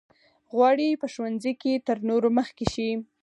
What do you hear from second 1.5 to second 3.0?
کې تر نورو مخکې شي.